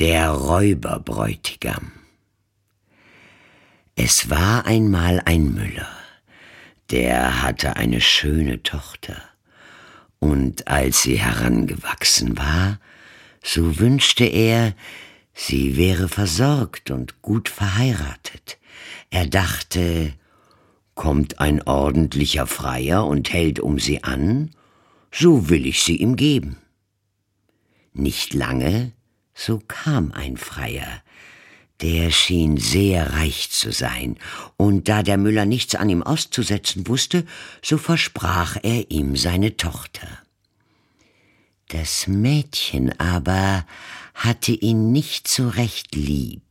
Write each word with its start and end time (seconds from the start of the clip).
Der 0.00 0.30
Räuberbräutigam 0.30 1.92
Es 3.96 4.30
war 4.30 4.64
einmal 4.64 5.20
ein 5.26 5.52
Müller, 5.52 5.94
der 6.90 7.42
hatte 7.42 7.76
eine 7.76 8.00
schöne 8.00 8.62
Tochter, 8.62 9.20
und 10.18 10.66
als 10.68 11.02
sie 11.02 11.18
herangewachsen 11.18 12.38
war, 12.38 12.80
so 13.44 13.78
wünschte 13.78 14.24
er, 14.24 14.74
sie 15.34 15.76
wäre 15.76 16.08
versorgt 16.08 16.90
und 16.90 17.20
gut 17.20 17.50
verheiratet. 17.50 18.58
Er 19.10 19.26
dachte, 19.26 20.14
kommt 20.94 21.40
ein 21.40 21.60
ordentlicher 21.60 22.46
Freier 22.46 23.06
und 23.06 23.34
hält 23.34 23.60
um 23.60 23.78
sie 23.78 24.02
an, 24.02 24.52
so 25.12 25.50
will 25.50 25.66
ich 25.66 25.82
sie 25.82 25.96
ihm 25.96 26.16
geben. 26.16 26.56
Nicht 27.92 28.32
lange, 28.32 28.94
so 29.40 29.58
kam 29.68 30.12
ein 30.12 30.36
Freier, 30.36 31.02
der 31.80 32.10
schien 32.10 32.58
sehr 32.58 33.14
reich 33.14 33.50
zu 33.50 33.72
sein, 33.72 34.18
und 34.58 34.88
da 34.88 35.02
der 35.02 35.16
Müller 35.16 35.46
nichts 35.46 35.74
an 35.74 35.88
ihm 35.88 36.02
auszusetzen 36.02 36.86
wusste, 36.86 37.24
so 37.62 37.78
versprach 37.78 38.58
er 38.62 38.90
ihm 38.90 39.16
seine 39.16 39.56
Tochter. 39.56 40.08
Das 41.68 42.06
Mädchen 42.06 42.98
aber 43.00 43.64
hatte 44.14 44.52
ihn 44.52 44.92
nicht 44.92 45.26
so 45.26 45.48
recht 45.48 45.94
lieb, 45.94 46.42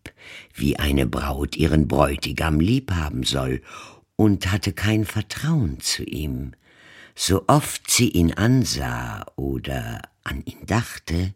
wie 0.55 0.77
eine 0.77 1.05
Braut 1.05 1.55
ihren 1.55 1.87
Bräutigam 1.87 2.59
lieb 2.59 2.91
haben 2.91 3.23
soll, 3.23 3.61
und 4.15 4.51
hatte 4.51 4.73
kein 4.73 5.05
Vertrauen 5.05 5.79
zu 5.79 6.03
ihm. 6.03 6.53
So 7.13 7.43
oft 7.47 7.91
sie 7.91 8.09
ihn 8.09 8.33
ansah 8.33 9.25
oder 9.35 10.01
an 10.23 10.41
ihn 10.45 10.65
dachte, 10.65 11.33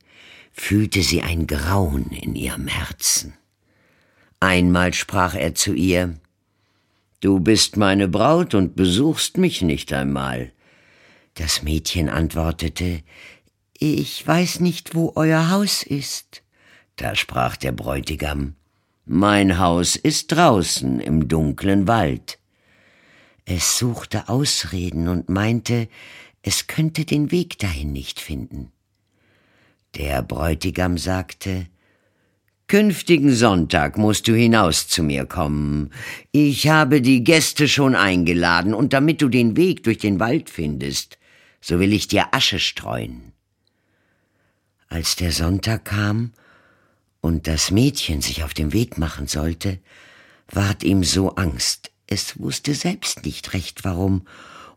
fühlte 0.54 1.02
sie 1.02 1.22
ein 1.22 1.48
Grauen 1.48 2.12
in 2.12 2.36
ihrem 2.36 2.68
Herzen. 2.68 3.34
Einmal 4.40 4.94
sprach 4.94 5.36
er 5.36 5.56
zu 5.56 5.74
ihr 5.74 6.18
Du 7.20 7.40
bist 7.40 7.78
meine 7.78 8.10
Braut 8.10 8.54
und 8.54 8.76
besuchst 8.76 9.38
mich 9.38 9.62
nicht 9.62 9.94
einmal. 9.94 10.52
Das 11.36 11.64
Mädchen 11.64 12.10
antwortete 12.10 13.02
Ich 13.78 14.28
weiß 14.28 14.60
nicht, 14.60 14.94
wo 14.94 15.14
euer 15.16 15.50
Haus 15.50 15.84
ist. 15.84 16.44
Da 16.98 17.16
sprach 17.16 17.56
der 17.56 17.72
Bräutigam 17.72 18.56
Mein 19.06 19.58
Haus 19.58 19.96
ist 19.96 20.34
draußen 20.34 21.00
im 21.00 21.30
dunklen 21.30 21.88
Wald. 21.88 22.40
Es 23.46 23.78
suchte 23.78 24.30
Ausreden 24.30 25.08
und 25.08 25.30
meinte, 25.30 25.88
es 26.42 26.68
könnte 26.68 27.06
den 27.06 27.32
Weg 27.32 27.58
dahin 27.58 27.94
nicht 27.94 28.20
finden. 28.20 28.72
Der 29.96 30.24
Bräutigam 30.24 30.98
sagte, 30.98 31.68
Künftigen 32.68 33.36
Sonntag 33.36 33.98
musst 33.98 34.28
du 34.28 34.34
hinaus 34.34 34.88
zu 34.88 35.04
mir 35.04 35.26
kommen. 35.28 35.92
Ich 36.32 36.68
habe 36.68 37.02
die 37.02 37.24
Gäste 37.24 37.68
schon 37.68 37.94
eingeladen, 37.94 38.74
und 38.74 38.94
damit 38.94 39.22
du 39.22 39.30
den 39.30 39.56
Weg 39.56 39.84
durch 39.84 40.00
den 40.00 40.20
Wald 40.20 40.50
findest, 40.50 41.20
so 41.62 41.80
will 41.80 41.94
ich 41.94 42.08
dir 42.08 42.34
Asche 42.34 42.58
streuen. 42.58 43.34
Als 44.88 45.16
der 45.16 45.32
Sonntag 45.32 45.86
kam 45.86 46.34
und 47.22 47.46
das 47.48 47.70
Mädchen 47.70 48.22
sich 48.22 48.44
auf 48.44 48.56
den 48.56 48.74
Weg 48.74 48.98
machen 48.98 49.28
sollte, 49.28 49.78
ward 50.50 50.84
ihm 50.84 51.04
so 51.04 51.36
Angst, 51.36 51.92
es 52.08 52.40
wusste 52.40 52.74
selbst 52.74 53.26
nicht 53.26 53.54
recht 53.54 53.84
warum, 53.84 54.26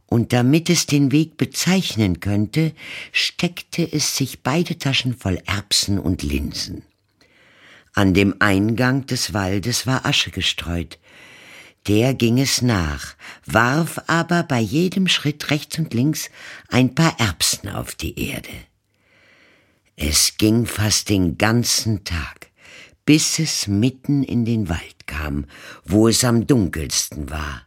und 0.07 0.33
damit 0.33 0.71
es 0.71 0.87
den 0.87 1.12
Weg 1.12 1.37
bezeichnen 1.37 2.21
könnte, 2.21 2.73
steckte 3.12 3.83
es 3.91 4.17
sich 4.17 4.43
beide 4.43 4.79
Taschen 4.79 5.17
voll 5.17 5.41
Erbsen 5.47 5.99
und 5.99 6.23
Linsen. 6.23 6.83
An 7.93 8.15
dem 8.15 8.37
Eingang 8.41 9.07
des 9.07 9.33
Waldes 9.33 9.87
war 9.87 10.07
Asche 10.07 10.31
gestreut. 10.31 10.99
Der 11.87 12.15
ging 12.15 12.39
es 12.39 12.62
nach, 12.62 13.15
warf 13.47 14.01
aber 14.07 14.43
bei 14.43 14.61
jedem 14.61 15.09
Schritt 15.09 15.50
rechts 15.50 15.78
und 15.78 15.95
links 15.95 16.31
ein 16.69 16.95
paar 16.95 17.19
Erbsen 17.19 17.69
auf 17.69 17.95
die 17.95 18.19
Erde. 18.28 18.50
Es 19.97 20.37
ging 20.37 20.66
fast 20.66 21.09
den 21.09 21.39
ganzen 21.39 22.05
Tag, 22.05 22.50
bis 23.06 23.39
es 23.39 23.66
mitten 23.66 24.22
in 24.25 24.45
den 24.45 24.69
Wald 24.69 25.06
kam, 25.06 25.47
wo 25.84 26.09
es 26.09 26.22
am 26.22 26.47
dunkelsten 26.47 27.31
war. 27.31 27.66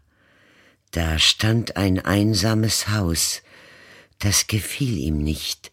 Da 0.92 1.20
stand 1.20 1.78
ein 1.78 2.00
einsames 2.00 2.90
Haus, 2.90 3.42
das 4.18 4.48
gefiel 4.48 4.98
ihm 4.98 5.20
nicht, 5.20 5.72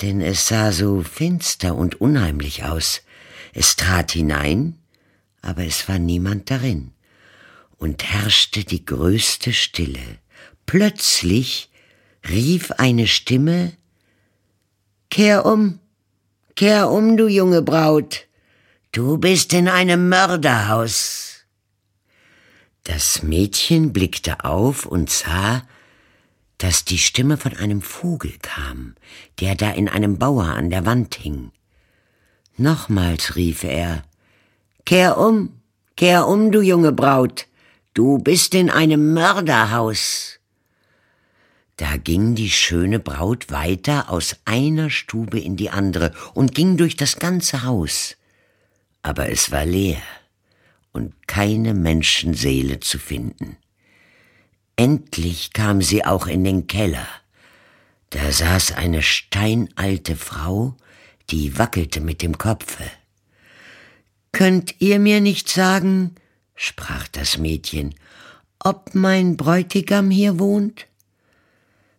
denn 0.00 0.20
es 0.20 0.48
sah 0.48 0.72
so 0.72 1.02
finster 1.02 1.74
und 1.74 2.00
unheimlich 2.00 2.64
aus. 2.64 3.02
Es 3.52 3.76
trat 3.76 4.12
hinein, 4.12 4.78
aber 5.42 5.64
es 5.64 5.88
war 5.88 5.98
niemand 5.98 6.50
darin, 6.50 6.92
und 7.78 8.04
herrschte 8.04 8.64
die 8.64 8.84
größte 8.84 9.52
Stille. 9.52 10.18
Plötzlich 10.66 11.70
rief 12.28 12.70
eine 12.72 13.06
Stimme 13.06 13.72
Kehr 15.10 15.46
um, 15.46 15.78
kehr 16.56 16.90
um, 16.90 17.16
du 17.16 17.28
junge 17.28 17.62
Braut, 17.62 18.26
du 18.92 19.18
bist 19.18 19.52
in 19.52 19.68
einem 19.68 20.08
Mörderhaus. 20.08 21.33
Das 22.84 23.22
Mädchen 23.22 23.94
blickte 23.94 24.44
auf 24.44 24.84
und 24.84 25.08
sah, 25.08 25.62
dass 26.58 26.84
die 26.84 26.98
Stimme 26.98 27.38
von 27.38 27.56
einem 27.56 27.80
Vogel 27.80 28.34
kam, 28.42 28.94
der 29.40 29.54
da 29.54 29.70
in 29.70 29.88
einem 29.88 30.18
Bauer 30.18 30.44
an 30.44 30.68
der 30.68 30.84
Wand 30.84 31.14
hing. 31.14 31.50
Nochmals 32.58 33.36
rief 33.36 33.64
er 33.64 34.04
Kehr 34.84 35.16
um, 35.16 35.60
kehr 35.96 36.28
um, 36.28 36.52
du 36.52 36.60
junge 36.60 36.92
Braut, 36.92 37.46
du 37.94 38.18
bist 38.18 38.54
in 38.54 38.68
einem 38.68 39.14
Mörderhaus. 39.14 40.38
Da 41.78 41.96
ging 41.96 42.34
die 42.34 42.50
schöne 42.50 43.00
Braut 43.00 43.50
weiter 43.50 44.10
aus 44.10 44.36
einer 44.44 44.90
Stube 44.90 45.40
in 45.40 45.56
die 45.56 45.70
andere 45.70 46.12
und 46.34 46.54
ging 46.54 46.76
durch 46.76 46.96
das 46.96 47.18
ganze 47.18 47.64
Haus, 47.64 48.16
aber 49.02 49.30
es 49.30 49.50
war 49.50 49.64
leer 49.64 50.02
und 50.94 51.28
keine 51.28 51.74
Menschenseele 51.74 52.80
zu 52.80 52.98
finden. 52.98 53.58
Endlich 54.76 55.52
kam 55.52 55.82
sie 55.82 56.04
auch 56.04 56.26
in 56.26 56.44
den 56.44 56.66
Keller. 56.66 57.06
Da 58.10 58.30
saß 58.32 58.72
eine 58.72 59.02
steinalte 59.02 60.16
Frau, 60.16 60.76
die 61.30 61.58
wackelte 61.58 62.00
mit 62.00 62.22
dem 62.22 62.38
Kopfe. 62.38 62.84
Könnt 64.32 64.80
ihr 64.80 64.98
mir 64.98 65.20
nicht 65.20 65.48
sagen, 65.48 66.14
sprach 66.54 67.08
das 67.08 67.38
Mädchen, 67.38 67.94
ob 68.60 68.94
mein 68.94 69.36
Bräutigam 69.36 70.10
hier 70.10 70.38
wohnt? 70.38 70.86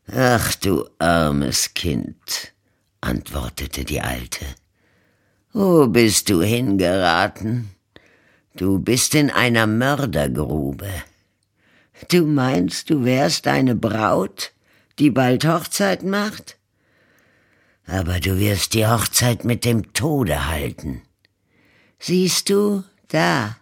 Ach 0.07 0.55
du 0.55 0.87
armes 0.99 1.73
Kind, 1.73 2.53
antwortete 3.01 3.83
die 3.83 4.01
Alte. 4.01 4.45
Wo 5.51 5.87
bist 5.87 6.29
du 6.29 6.41
hingeraten? 6.41 7.74
Du 8.57 8.79
bist 8.79 9.15
in 9.15 9.31
einer 9.31 9.67
Mördergrube. 9.67 10.89
Du 12.09 12.25
meinst, 12.25 12.89
du 12.89 13.03
wärst 13.03 13.47
eine 13.47 13.75
Braut, 13.75 14.53
die 14.97 15.09
bald 15.09 15.45
Hochzeit 15.45 16.03
macht? 16.03 16.57
Aber 17.85 18.21
du 18.21 18.39
wirst 18.39 18.73
die 18.73 18.87
Hochzeit 18.87 19.43
mit 19.43 19.65
dem 19.65 19.91
Tode 19.91 20.47
halten. 20.47 21.01
Siehst 21.99 22.49
du, 22.49 22.85
da 23.09 23.57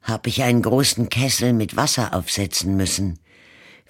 hab 0.00 0.26
ich 0.26 0.42
einen 0.42 0.62
großen 0.62 1.10
Kessel 1.10 1.52
mit 1.52 1.76
Wasser 1.76 2.14
aufsetzen 2.14 2.78
müssen. 2.78 3.18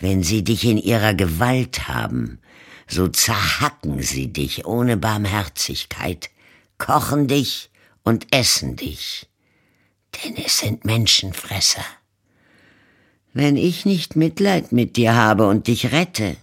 Wenn 0.00 0.24
sie 0.24 0.42
dich 0.42 0.64
in 0.64 0.78
ihrer 0.78 1.14
Gewalt 1.14 1.86
haben, 1.86 2.40
so 2.88 3.06
zerhacken 3.06 4.02
sie 4.02 4.32
dich 4.32 4.66
ohne 4.66 4.96
Barmherzigkeit, 4.96 6.28
kochen 6.76 7.28
dich 7.28 7.70
und 8.02 8.26
essen 8.34 8.74
dich 8.74 9.28
denn 10.16 10.36
es 10.36 10.58
sind 10.58 10.84
Menschenfresser. 10.84 11.84
Wenn 13.32 13.56
ich 13.56 13.84
nicht 13.84 14.16
Mitleid 14.16 14.72
mit 14.72 14.96
dir 14.96 15.14
habe 15.14 15.46
und 15.46 15.66
dich 15.66 15.92
rette, 15.92 16.36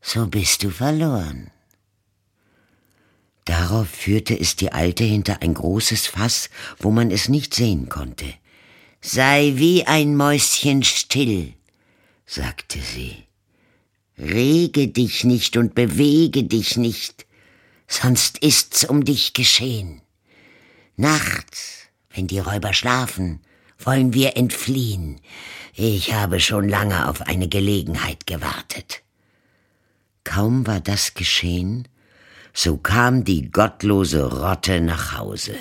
so 0.00 0.26
bist 0.26 0.62
du 0.62 0.70
verloren. 0.70 1.50
Darauf 3.44 3.88
führte 3.88 4.38
es 4.38 4.54
die 4.54 4.72
Alte 4.72 5.04
hinter 5.04 5.42
ein 5.42 5.54
großes 5.54 6.06
Fass, 6.06 6.48
wo 6.78 6.90
man 6.90 7.10
es 7.10 7.28
nicht 7.28 7.54
sehen 7.54 7.88
konnte. 7.88 8.26
Sei 9.00 9.54
wie 9.56 9.84
ein 9.84 10.16
Mäuschen 10.16 10.84
still, 10.84 11.54
sagte 12.24 12.78
sie. 12.80 13.24
Rege 14.16 14.88
dich 14.88 15.24
nicht 15.24 15.56
und 15.56 15.74
bewege 15.74 16.44
dich 16.44 16.76
nicht, 16.76 17.26
sonst 17.88 18.38
ist's 18.38 18.84
um 18.84 19.04
dich 19.04 19.32
geschehen. 19.32 20.02
Nachts 20.96 21.71
wenn 22.14 22.26
die 22.26 22.38
Räuber 22.38 22.72
schlafen, 22.72 23.40
wollen 23.78 24.14
wir 24.14 24.36
entfliehen. 24.36 25.20
Ich 25.74 26.12
habe 26.12 26.40
schon 26.40 26.68
lange 26.68 27.08
auf 27.08 27.22
eine 27.22 27.48
Gelegenheit 27.48 28.26
gewartet. 28.26 29.02
Kaum 30.24 30.66
war 30.66 30.80
das 30.80 31.14
geschehen, 31.14 31.88
So 32.54 32.76
kam 32.76 33.24
die 33.24 33.50
gottlose 33.50 34.30
Rotte 34.30 34.80
nach 34.80 35.16
Hause. 35.16 35.54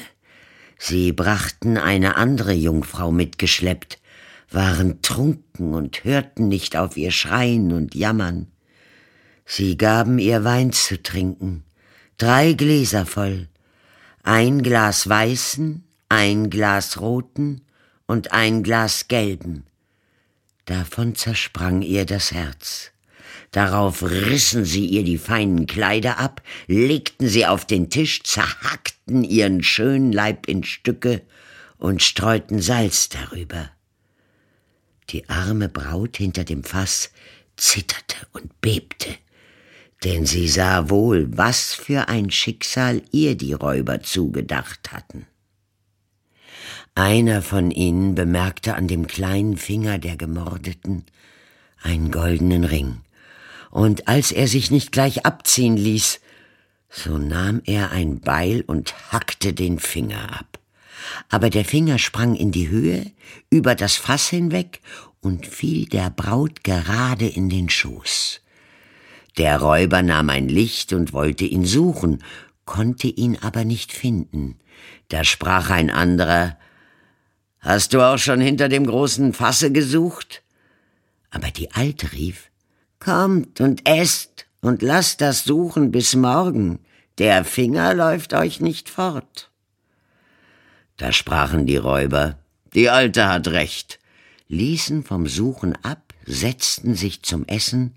Sie 0.77 1.13
brachten 1.13 1.77
eine 1.77 2.17
andere 2.17 2.51
Jungfrau 2.51 3.11
mitgeschleppt, 3.11 3.99
waren 4.49 5.01
trunken 5.01 5.73
und 5.73 6.03
hörten 6.03 6.49
nicht 6.49 6.75
auf 6.75 6.97
ihr 6.97 7.11
Schreien 7.11 7.71
und 7.71 7.95
Jammern. 7.95 8.47
Sie 9.45 9.77
gaben 9.77 10.19
ihr 10.19 10.43
Wein 10.43 10.73
zu 10.73 11.01
trinken, 11.01 11.63
drei 12.17 12.53
Gläser 12.53 13.05
voll, 13.05 13.47
ein 14.23 14.61
Glas 14.61 15.07
weißen, 15.07 15.85
ein 16.11 16.49
Glas 16.49 16.99
roten 16.99 17.61
und 18.05 18.33
ein 18.33 18.63
Glas 18.63 19.07
gelben. 19.07 19.63
Davon 20.65 21.15
zersprang 21.15 21.81
ihr 21.83 22.05
das 22.05 22.33
Herz. 22.33 22.91
Darauf 23.51 24.03
rissen 24.03 24.65
sie 24.65 24.85
ihr 24.85 25.05
die 25.05 25.17
feinen 25.17 25.67
Kleider 25.67 26.19
ab, 26.19 26.41
legten 26.67 27.29
sie 27.29 27.45
auf 27.45 27.63
den 27.63 27.89
Tisch, 27.89 28.23
zerhackten 28.23 29.23
ihren 29.23 29.63
schönen 29.63 30.11
Leib 30.11 30.49
in 30.49 30.65
Stücke 30.65 31.21
und 31.77 32.03
streuten 32.03 32.61
Salz 32.61 33.07
darüber. 33.07 33.71
Die 35.11 35.29
arme 35.29 35.69
Braut 35.69 36.17
hinter 36.17 36.43
dem 36.43 36.65
Fass 36.65 37.11
zitterte 37.55 38.17
und 38.33 38.59
bebte, 38.59 39.15
denn 40.03 40.25
sie 40.25 40.49
sah 40.49 40.89
wohl, 40.89 41.29
was 41.37 41.73
für 41.73 42.09
ein 42.09 42.31
Schicksal 42.31 43.01
ihr 43.13 43.35
die 43.37 43.53
Räuber 43.53 44.01
zugedacht 44.01 44.91
hatten. 44.91 45.25
Einer 47.11 47.41
von 47.41 47.71
ihnen 47.71 48.15
bemerkte 48.15 48.75
an 48.75 48.87
dem 48.87 49.05
kleinen 49.05 49.57
Finger 49.57 49.97
der 49.97 50.15
Gemordeten 50.15 51.03
einen 51.81 52.09
goldenen 52.09 52.63
Ring, 52.63 53.01
und 53.69 54.07
als 54.07 54.31
er 54.31 54.47
sich 54.47 54.71
nicht 54.71 54.93
gleich 54.93 55.25
abziehen 55.25 55.75
ließ, 55.75 56.21
so 56.89 57.17
nahm 57.17 57.61
er 57.65 57.91
ein 57.91 58.21
Beil 58.21 58.63
und 58.65 59.11
hackte 59.11 59.51
den 59.51 59.77
Finger 59.77 60.39
ab. 60.39 60.57
Aber 61.27 61.49
der 61.49 61.65
Finger 61.65 61.97
sprang 61.97 62.33
in 62.33 62.53
die 62.53 62.69
Höhe, 62.69 63.11
über 63.49 63.75
das 63.75 63.97
Fass 63.97 64.29
hinweg 64.29 64.79
und 65.19 65.45
fiel 65.45 65.87
der 65.87 66.11
Braut 66.11 66.63
gerade 66.63 67.27
in 67.27 67.49
den 67.49 67.67
Schoß. 67.67 68.39
Der 69.37 69.59
Räuber 69.59 70.01
nahm 70.01 70.29
ein 70.29 70.47
Licht 70.47 70.93
und 70.93 71.11
wollte 71.11 71.43
ihn 71.43 71.65
suchen, 71.65 72.23
konnte 72.63 73.09
ihn 73.09 73.37
aber 73.41 73.65
nicht 73.65 73.91
finden. 73.91 74.61
Da 75.09 75.25
sprach 75.25 75.71
ein 75.71 75.89
anderer 75.89 76.55
Hast 77.61 77.93
du 77.93 78.01
auch 78.01 78.17
schon 78.17 78.41
hinter 78.41 78.69
dem 78.69 78.87
großen 78.87 79.33
Fasse 79.33 79.71
gesucht? 79.71 80.41
Aber 81.29 81.51
die 81.51 81.71
Alte 81.71 82.11
rief 82.11 82.49
Kommt 82.99 83.61
und 83.61 83.87
esst 83.87 84.47
und 84.61 84.81
lasst 84.81 85.21
das 85.21 85.43
Suchen 85.43 85.91
bis 85.91 86.15
morgen, 86.15 86.79
der 87.19 87.43
Finger 87.45 87.93
läuft 87.93 88.33
euch 88.33 88.61
nicht 88.61 88.89
fort. 88.89 89.51
Da 90.97 91.11
sprachen 91.13 91.67
die 91.67 91.77
Räuber 91.77 92.37
Die 92.73 92.89
Alte 92.89 93.27
hat 93.27 93.47
recht, 93.47 93.99
ließen 94.47 95.03
vom 95.03 95.27
Suchen 95.27 95.75
ab, 95.83 96.13
setzten 96.25 96.95
sich 96.95 97.21
zum 97.21 97.45
Essen, 97.45 97.95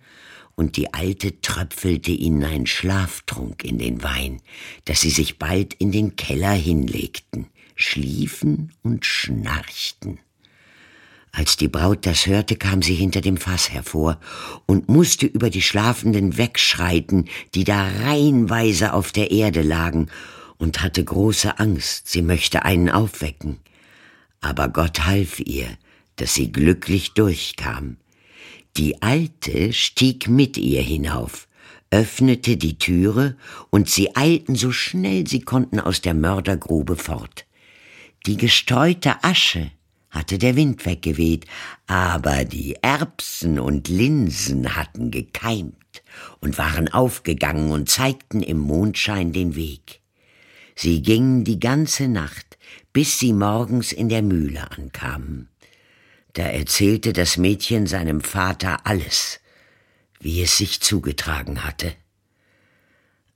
und 0.57 0.77
die 0.77 0.95
Alte 0.95 1.41
tröpfelte 1.41 2.13
ihnen 2.13 2.45
einen 2.45 2.67
Schlaftrunk 2.67 3.65
in 3.65 3.79
den 3.79 4.03
Wein, 4.03 4.41
dass 4.85 5.01
sie 5.01 5.11
sich 5.11 5.39
bald 5.39 5.75
in 5.75 5.91
den 5.91 6.17
Keller 6.17 6.53
hinlegten, 6.53 7.49
schliefen 7.75 8.73
und 8.83 9.05
schnarchten. 9.05 10.19
Als 11.33 11.57
die 11.57 11.67
Braut 11.67 12.07
das 12.07 12.27
hörte, 12.27 12.55
kam 12.55 12.81
sie 12.81 12.95
hinter 12.95 13.21
dem 13.21 13.37
Fass 13.37 13.71
hervor 13.71 14.21
und 14.67 14.89
musste 14.89 15.27
über 15.27 15.51
die 15.51 15.63
Schlafenden 15.63 16.37
wegschreiten, 16.39 17.29
die 17.57 17.65
da 17.65 17.89
reihenweise 17.89 18.93
auf 18.93 19.11
der 19.11 19.33
Erde 19.33 19.63
lagen, 19.63 20.09
und 20.57 20.83
hatte 20.83 21.03
große 21.03 21.59
Angst, 21.59 22.09
sie 22.09 22.23
möchte 22.23 22.65
einen 22.65 22.89
aufwecken. 22.89 23.59
Aber 24.41 24.69
Gott 24.69 25.05
half 25.05 25.41
ihr, 25.41 25.67
dass 26.17 26.35
sie 26.35 26.53
glücklich 26.53 27.15
durchkam. 27.15 27.97
Die 28.77 29.03
Alte 29.03 29.73
stieg 29.73 30.29
mit 30.29 30.57
ihr 30.57 30.83
hinauf, 30.83 31.49
öffnete 31.91 32.57
die 32.57 32.79
Türe, 32.79 33.37
und 33.71 33.91
sie 33.91 34.15
eilten 34.15 34.55
so 34.55 34.71
schnell 34.71 35.27
sie 35.27 35.41
konnten 35.41 35.81
aus 35.81 36.01
der 36.01 36.15
Mördergrube 36.15 36.95
fort. 36.95 37.47
Die 38.27 38.39
gestreute 38.39 39.23
Asche 39.23 39.71
hatte 40.09 40.39
der 40.39 40.57
Wind 40.57 40.87
weggeweht, 40.87 41.45
aber 41.87 42.45
die 42.45 42.77
Erbsen 42.81 43.59
und 43.59 43.89
Linsen 43.89 44.77
hatten 44.77 45.11
gekeimt 45.11 46.03
und 46.41 46.57
waren 46.57 46.89
aufgegangen 46.89 47.71
und 47.71 47.91
zeigten 47.91 48.43
im 48.43 48.59
Mondschein 48.59 49.33
den 49.33 49.57
Weg. 49.57 50.01
Sie 50.75 51.03
gingen 51.03 51.45
die 51.45 51.61
ganze 51.61 52.09
Nacht, 52.09 52.57
bis 52.95 53.19
sie 53.19 53.35
morgens 53.35 53.93
in 53.93 54.09
der 54.09 54.23
Mühle 54.23 54.71
ankamen. 54.71 55.49
Da 56.33 56.45
erzählte 56.45 57.13
das 57.13 57.37
Mädchen 57.37 57.87
seinem 57.87 58.23
Vater 58.23 58.87
alles, 58.87 59.41
wie 60.19 60.43
es 60.43 60.57
sich 60.57 60.81
zugetragen 60.81 61.63
hatte. 61.63 61.93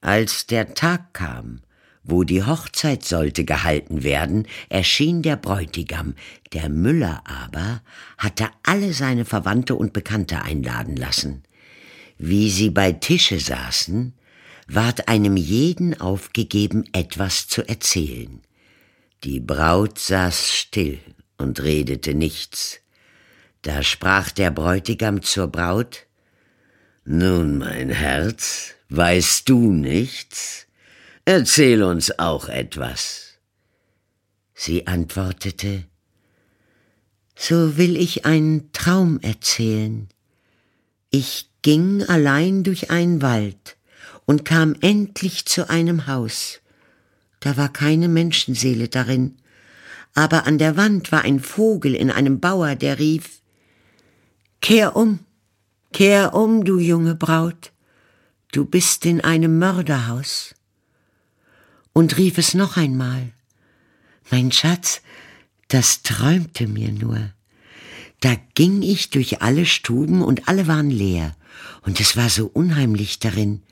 Als 0.01 0.47
der 0.47 0.75
Tag 0.75 1.13
kam, 1.13 1.61
wo 2.05 2.25
die 2.25 2.45
Hochzeit 2.45 3.05
sollte 3.05 3.45
gehalten 3.45 4.03
werden, 4.03 4.47
erschien 4.69 5.23
der 5.23 5.37
Bräutigam, 5.37 6.15
der 6.53 6.69
Müller 6.69 7.23
aber 7.25 7.83
hatte 8.17 8.49
alle 8.63 8.93
seine 8.93 9.25
Verwandte 9.25 9.75
und 9.75 9.93
Bekannte 9.93 10.43
einladen 10.43 10.97
lassen. 10.97 11.43
Wie 12.17 12.51
sie 12.51 12.71
bei 12.71 12.93
Tische 12.93 13.39
saßen, 13.39 14.15
ward 14.69 15.09
einem 15.09 15.37
jeden 15.37 16.01
aufgegeben, 16.01 16.85
etwas 16.93 17.49
zu 17.49 17.67
erzählen. 17.67 18.41
Die 19.25 19.41
Braut 19.41 19.99
saß 19.99 20.53
still 20.53 21.01
und 21.39 21.63
redete 21.63 22.15
nichts. 22.15 22.81
Da 23.63 23.83
sprach 23.83 24.31
der 24.31 24.51
Bräutigam 24.51 25.23
zur 25.23 25.49
Braut 25.49 26.07
Nun, 27.05 27.59
mein 27.59 27.91
Herz, 27.91 28.75
weißt 28.91 29.49
du 29.49 29.73
nichts? 29.73 30.68
Erzähl 31.31 31.83
uns 31.83 32.19
auch 32.19 32.49
etwas. 32.49 33.35
Sie 34.55 34.87
antwortete 34.87 35.85
So 37.37 37.77
will 37.77 37.99
ich 37.99 38.25
einen 38.25 38.73
Traum 38.73 39.21
erzählen. 39.21 40.09
Ich 41.11 41.51
ging 41.61 42.03
allein 42.05 42.65
durch 42.65 42.91
einen 42.91 43.21
Wald 43.21 43.77
und 44.25 44.47
kam 44.47 44.75
endlich 44.81 45.45
zu 45.45 45.69
einem 45.69 46.07
Haus. 46.07 46.61
Da 47.41 47.59
war 47.59 47.71
keine 47.71 48.09
Menschenseele 48.09 48.89
darin, 48.89 49.37
aber 50.15 50.47
an 50.47 50.57
der 50.57 50.79
Wand 50.79 51.13
war 51.13 51.25
ein 51.25 51.41
Vogel 51.41 51.95
in 51.95 52.11
einem 52.11 52.41
Bauer, 52.41 52.75
der 52.75 52.99
rief 52.99 53.43
Kehr 54.63 54.97
um, 54.97 55.19
kehr 55.93 56.33
um, 56.33 56.65
du 56.65 56.79
junge 56.79 57.15
Braut, 57.15 57.73
du 58.53 58.65
bist 58.65 59.05
in 59.05 59.21
einem 59.21 59.59
Mörderhaus. 59.59 60.55
Und 61.93 62.17
rief 62.17 62.39
es 62.39 62.55
noch 62.55 62.77
einmal. 62.77 63.33
Mein 64.31 64.53
Schatz, 64.53 65.03
das 65.69 66.03
träumte 66.03 66.67
mir 66.67 66.93
nur. 66.93 67.33
Da 68.21 68.37
ging 68.55 68.83
ich 68.83 69.11
durch 69.11 69.43
alle 69.43 69.67
Stuben 69.67 70.23
und 70.23 70.49
alle 70.49 70.67
waren 70.67 70.91
leer, 70.91 71.37
und 71.83 72.01
es 72.01 72.17
war 72.17 72.29
so 72.29 72.47
unheimlich 72.47 73.19
darin. 73.19 73.63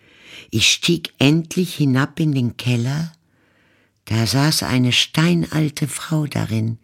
Ich 0.50 0.70
stieg 0.70 1.12
endlich 1.18 1.74
hinab 1.74 2.20
in 2.20 2.32
den 2.32 2.56
Keller, 2.56 3.12
da 4.04 4.24
saß 4.24 4.62
eine 4.62 4.92
steinalte 4.92 5.88
Frau 5.88 6.26
darin, 6.26 6.78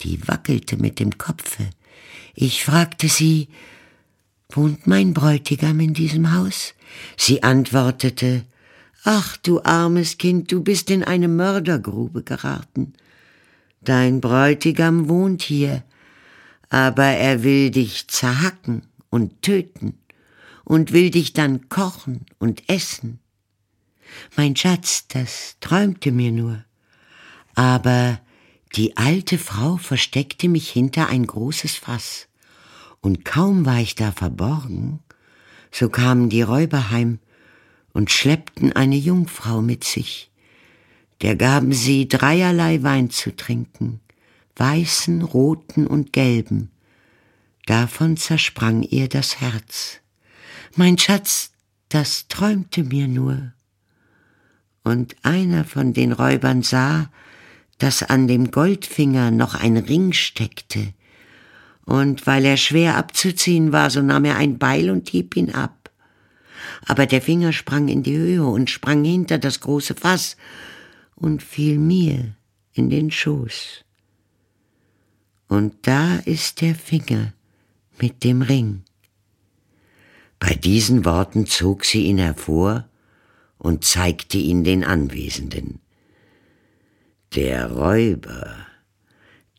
die 0.00 0.26
wackelte 0.26 0.78
mit 0.78 0.98
dem 1.00 1.18
Kopfe. 1.18 1.68
Ich 2.34 2.64
fragte 2.64 3.08
sie, 3.08 3.48
wohnt 4.50 4.86
mein 4.86 5.12
Bräutigam 5.12 5.80
in 5.80 5.92
diesem 5.92 6.32
Haus? 6.32 6.74
Sie 7.16 7.42
antwortete, 7.42 8.46
Ach, 9.08 9.36
du 9.36 9.62
armes 9.62 10.18
Kind, 10.18 10.50
du 10.50 10.64
bist 10.64 10.90
in 10.90 11.04
eine 11.04 11.28
Mördergrube 11.28 12.24
geraten. 12.24 12.94
Dein 13.80 14.20
Bräutigam 14.20 15.08
wohnt 15.08 15.42
hier, 15.42 15.84
aber 16.70 17.04
er 17.04 17.44
will 17.44 17.70
dich 17.70 18.08
zerhacken 18.08 18.82
und 19.08 19.42
töten 19.42 19.96
und 20.64 20.92
will 20.92 21.10
dich 21.12 21.32
dann 21.34 21.68
kochen 21.68 22.26
und 22.40 22.68
essen. 22.68 23.20
Mein 24.36 24.56
Schatz, 24.56 25.06
das 25.06 25.54
träumte 25.60 26.10
mir 26.10 26.32
nur. 26.32 26.64
Aber 27.54 28.20
die 28.74 28.96
alte 28.96 29.38
Frau 29.38 29.76
versteckte 29.76 30.48
mich 30.48 30.68
hinter 30.68 31.08
ein 31.08 31.28
großes 31.28 31.76
Fass, 31.76 32.26
und 33.02 33.24
kaum 33.24 33.66
war 33.66 33.78
ich 33.78 33.94
da 33.94 34.10
verborgen, 34.10 34.98
so 35.70 35.90
kamen 35.90 36.28
die 36.28 36.42
Räuber 36.42 36.90
heim 36.90 37.20
und 37.96 38.10
schleppten 38.10 38.72
eine 38.72 38.94
Jungfrau 38.94 39.62
mit 39.62 39.82
sich. 39.82 40.30
Der 41.22 41.34
gaben 41.34 41.72
sie 41.72 42.06
dreierlei 42.06 42.82
Wein 42.82 43.08
zu 43.08 43.34
trinken, 43.34 44.00
weißen, 44.56 45.22
roten 45.22 45.86
und 45.86 46.12
gelben. 46.12 46.70
Davon 47.64 48.18
zersprang 48.18 48.82
ihr 48.82 49.08
das 49.08 49.40
Herz. 49.40 50.00
Mein 50.74 50.98
Schatz, 50.98 51.52
das 51.88 52.28
träumte 52.28 52.84
mir 52.84 53.08
nur. 53.08 53.54
Und 54.84 55.16
einer 55.22 55.64
von 55.64 55.94
den 55.94 56.12
Räubern 56.12 56.62
sah, 56.62 57.10
dass 57.78 58.02
an 58.02 58.28
dem 58.28 58.50
Goldfinger 58.50 59.30
noch 59.30 59.54
ein 59.54 59.78
Ring 59.78 60.12
steckte, 60.12 60.92
und 61.86 62.26
weil 62.26 62.44
er 62.44 62.58
schwer 62.58 62.96
abzuziehen 62.98 63.72
war, 63.72 63.88
so 63.88 64.02
nahm 64.02 64.26
er 64.26 64.36
ein 64.36 64.58
Beil 64.58 64.90
und 64.90 65.08
hieb 65.08 65.34
ihn 65.34 65.54
ab. 65.54 65.85
Aber 66.86 67.06
der 67.06 67.22
Finger 67.22 67.52
sprang 67.52 67.88
in 67.88 68.02
die 68.02 68.16
Höhe 68.16 68.44
und 68.44 68.70
sprang 68.70 69.04
hinter 69.04 69.38
das 69.38 69.60
große 69.60 69.94
Fass 69.94 70.36
und 71.14 71.42
fiel 71.42 71.78
mir 71.78 72.36
in 72.72 72.90
den 72.90 73.10
Schoß. 73.10 73.84
Und 75.48 75.86
da 75.86 76.16
ist 76.16 76.60
der 76.60 76.74
Finger 76.74 77.32
mit 77.98 78.24
dem 78.24 78.42
Ring. 78.42 78.82
Bei 80.38 80.54
diesen 80.54 81.04
Worten 81.04 81.46
zog 81.46 81.84
sie 81.84 82.06
ihn 82.06 82.18
hervor 82.18 82.88
und 83.58 83.84
zeigte 83.84 84.38
ihn 84.38 84.64
den 84.64 84.84
Anwesenden. 84.84 85.80
Der 87.34 87.70
Räuber, 87.72 88.54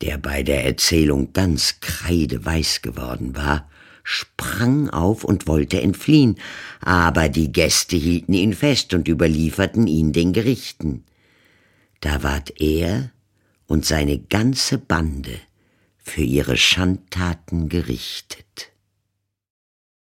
der 0.02 0.18
bei 0.18 0.44
der 0.44 0.66
Erzählung 0.66 1.34
ganz 1.34 1.80
kreideweiß 1.80 2.82
geworden 2.82 3.36
war, 3.36 3.70
sprang 4.10 4.90
auf 4.90 5.26
und 5.26 5.48
wollte 5.48 5.82
entfliehen, 5.82 6.38
aber 6.80 7.28
die 7.28 7.52
Gäste 7.52 7.98
hielten 7.98 8.32
ihn 8.32 8.54
fest 8.54 8.94
und 8.94 9.10
überlieferten 9.10 9.86
ihn 9.86 10.14
den 10.14 10.32
Gerichten. 10.32 11.04
Da 12.00 12.24
ward 12.24 12.62
er 12.62 13.12
und 13.66 13.86
seine 13.86 14.18
ganze 14.18 14.78
Bande 14.78 15.42
für 15.98 16.22
ihre 16.22 16.56
Schandtaten 16.56 17.68
gerichtet. 17.68 18.72